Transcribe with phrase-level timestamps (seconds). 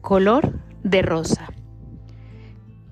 [0.00, 1.48] Color de rosa.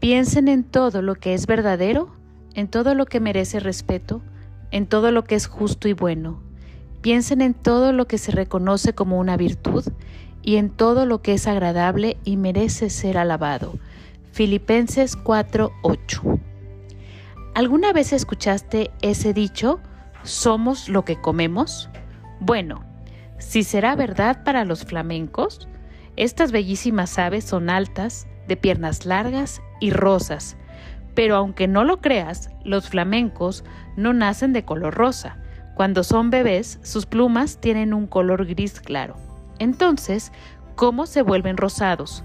[0.00, 2.10] Piensen en todo lo que es verdadero,
[2.54, 4.22] en todo lo que merece respeto,
[4.70, 6.40] en todo lo que es justo y bueno.
[7.02, 9.84] Piensen en todo lo que se reconoce como una virtud
[10.42, 13.78] y en todo lo que es agradable y merece ser alabado.
[14.32, 16.40] Filipenses 4:8.
[17.54, 19.80] ¿Alguna vez escuchaste ese dicho,
[20.22, 21.90] somos lo que comemos?
[22.40, 22.84] Bueno,
[23.42, 25.68] si será verdad para los flamencos,
[26.16, 30.56] estas bellísimas aves son altas, de piernas largas y rosas,
[31.14, 33.64] pero aunque no lo creas, los flamencos
[33.96, 35.36] no nacen de color rosa.
[35.74, 39.16] Cuando son bebés, sus plumas tienen un color gris claro.
[39.58, 40.32] Entonces,
[40.74, 42.24] ¿cómo se vuelven rosados?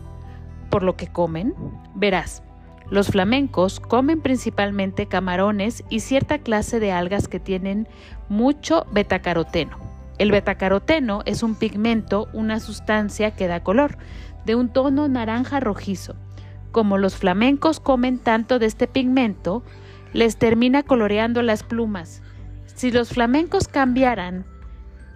[0.69, 1.53] ¿Por lo que comen?
[1.93, 2.41] Verás,
[2.89, 7.87] los flamencos comen principalmente camarones y cierta clase de algas que tienen
[8.29, 9.86] mucho betacaroteno.
[10.17, 13.97] El betacaroteno es un pigmento, una sustancia que da color,
[14.45, 16.15] de un tono naranja rojizo.
[16.71, 19.63] Como los flamencos comen tanto de este pigmento,
[20.13, 22.21] les termina coloreando las plumas.
[22.65, 24.45] Si los flamencos cambiaran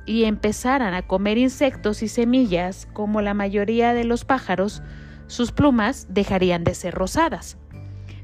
[0.06, 4.82] y empezaran a comer insectos y semillas, como la mayoría de los pájaros,
[5.28, 7.58] sus plumas dejarían de ser rosadas.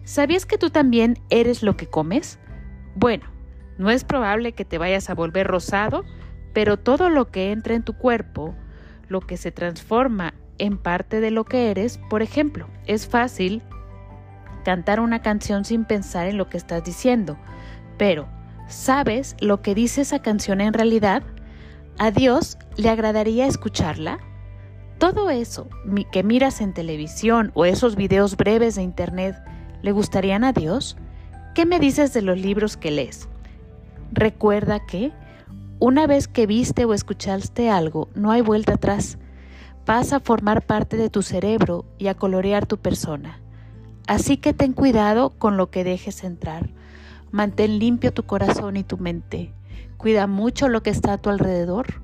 [0.03, 2.39] ¿Sabías que tú también eres lo que comes?
[2.95, 3.25] Bueno,
[3.77, 6.03] no es probable que te vayas a volver rosado,
[6.57, 8.55] pero todo lo que entra en tu cuerpo,
[9.09, 13.61] lo que se transforma en parte de lo que eres, por ejemplo, es fácil
[14.65, 17.37] cantar una canción sin pensar en lo que estás diciendo,
[17.99, 18.27] pero
[18.67, 21.21] ¿sabes lo que dice esa canción en realidad?
[21.99, 24.17] ¿A Dios le agradaría escucharla?
[24.97, 25.69] Todo eso
[26.11, 29.35] que miras en televisión o esos videos breves de internet,
[29.83, 30.97] ¿le gustarían a Dios?
[31.53, 33.29] ¿Qué me dices de los libros que lees?
[34.11, 35.13] Recuerda que
[35.79, 39.17] una vez que viste o escuchaste algo, no hay vuelta atrás.
[39.85, 43.39] Pasa a formar parte de tu cerebro y a colorear tu persona.
[44.07, 46.69] Así que ten cuidado con lo que dejes entrar.
[47.31, 49.53] Mantén limpio tu corazón y tu mente.
[49.97, 52.01] Cuida mucho lo que está a tu alrededor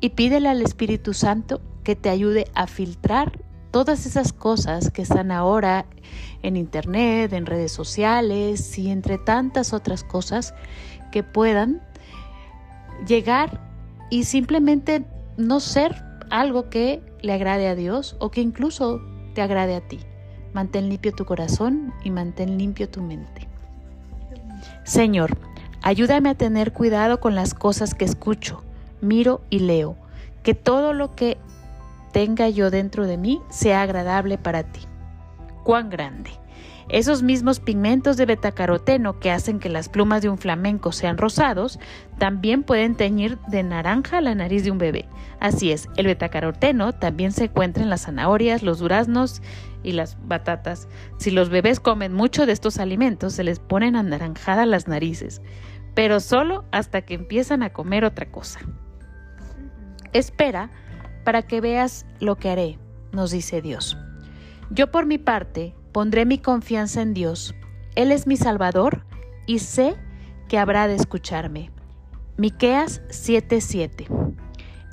[0.00, 5.30] y pídele al Espíritu Santo que te ayude a filtrar todas esas cosas que están
[5.30, 5.86] ahora
[6.42, 10.54] en Internet, en redes sociales y entre tantas otras cosas
[11.10, 11.82] que puedan
[13.06, 13.60] llegar
[14.10, 15.04] y simplemente
[15.36, 19.00] no ser algo que le agrade a Dios o que incluso
[19.34, 20.00] te agrade a ti.
[20.52, 23.46] Mantén limpio tu corazón y mantén limpio tu mente.
[24.84, 25.36] Señor,
[25.82, 28.62] ayúdame a tener cuidado con las cosas que escucho,
[29.00, 29.96] miro y leo,
[30.42, 31.36] que todo lo que
[32.12, 34.80] tenga yo dentro de mí sea agradable para ti.
[35.62, 36.30] Cuán grande.
[36.88, 41.78] Esos mismos pigmentos de betacaroteno que hacen que las plumas de un flamenco sean rosados,
[42.18, 45.06] también pueden teñir de naranja la nariz de un bebé.
[45.38, 49.42] Así es, el betacaroteno también se encuentra en las zanahorias, los duraznos
[49.82, 50.88] y las batatas.
[51.18, 55.42] Si los bebés comen mucho de estos alimentos, se les ponen anaranjadas las narices,
[55.94, 58.60] pero solo hasta que empiezan a comer otra cosa.
[60.14, 60.70] Espera
[61.24, 62.78] para que veas lo que haré,
[63.12, 63.98] nos dice Dios.
[64.70, 67.54] Yo por mi parte Pondré mi confianza en Dios.
[67.94, 69.04] Él es mi Salvador
[69.46, 69.96] y sé
[70.48, 71.70] que habrá de escucharme.
[72.36, 74.06] Miqueas 7:7.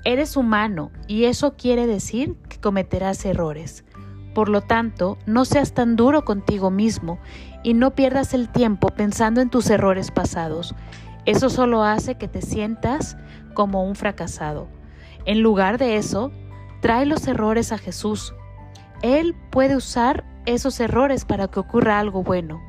[0.04, 3.84] Eres humano y eso quiere decir que cometerás errores.
[4.34, 7.20] Por lo tanto, no seas tan duro contigo mismo
[7.64, 10.76] y no pierdas el tiempo pensando en tus errores pasados.
[11.26, 13.18] Eso solo hace que te sientas
[13.54, 14.68] como un fracasado.
[15.26, 16.32] En lugar de eso,
[16.82, 18.36] trae los errores a Jesús.
[19.02, 22.62] Él puede usar esos errores para que ocurra algo bueno.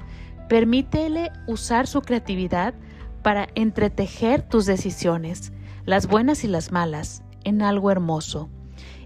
[0.48, 2.74] Permítele usar su creatividad
[3.22, 5.52] para entretejer tus decisiones,
[5.84, 8.48] las buenas y las malas, en algo hermoso.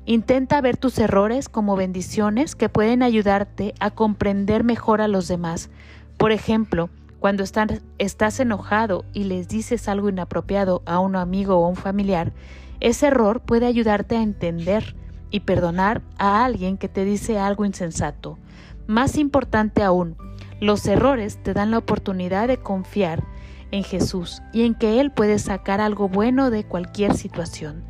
[0.06, 5.70] Intenta ver tus errores como bendiciones que pueden ayudarte a comprender mejor a los demás.
[6.16, 11.76] Por ejemplo, cuando estás enojado y les dices algo inapropiado a un amigo o un
[11.76, 12.32] familiar,
[12.80, 14.96] ese error puede ayudarte a entender
[15.30, 18.38] y perdonar a alguien que te dice algo insensato.
[18.86, 20.16] Más importante aún,
[20.60, 23.24] los errores te dan la oportunidad de confiar
[23.70, 27.84] en Jesús y en que Él puede sacar algo bueno de cualquier situación.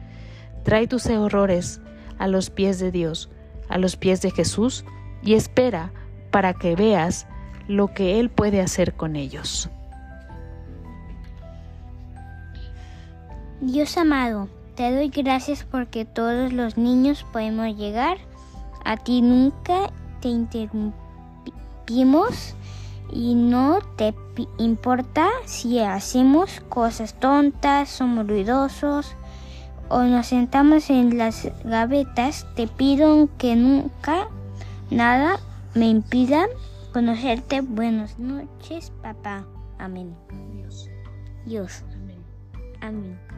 [0.62, 1.80] Trae tus errores
[2.18, 3.30] a los pies de Dios,
[3.68, 4.84] a los pies de Jesús
[5.22, 5.92] y espera
[6.30, 7.26] para que veas
[7.66, 9.70] lo que Él puede hacer con ellos.
[13.60, 14.48] Dios amado,
[14.80, 18.16] te doy gracias porque todos los niños podemos llegar
[18.82, 19.92] a ti nunca
[20.22, 20.94] te interrumpimos
[23.12, 24.14] y no te
[24.56, 29.14] importa si hacemos cosas tontas, somos ruidosos
[29.90, 34.28] o nos sentamos en las gavetas, te pido que nunca
[34.90, 35.40] nada
[35.74, 36.46] me impida
[36.94, 37.60] conocerte.
[37.60, 39.44] Buenas noches, papá.
[39.78, 40.16] Amén.
[40.54, 40.88] Dios.
[41.44, 41.84] Dios.
[41.92, 42.24] Amén.
[42.80, 43.29] Amén.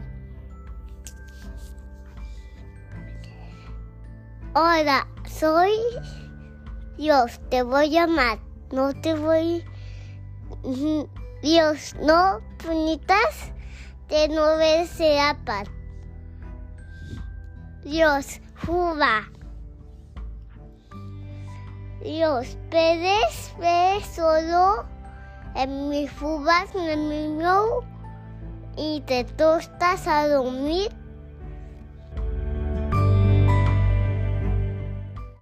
[4.54, 5.72] Hola, soy
[6.98, 8.38] Dios, te voy a amar.
[8.70, 9.64] No te voy.
[11.42, 13.50] Dios, no punitas,
[14.08, 15.68] te no ves a paz.
[17.82, 19.22] Dios, juba.
[22.02, 24.84] Dios, puedes ver solo
[25.54, 27.42] en mis fubas, en mi
[28.76, 31.01] y te tostas a dormir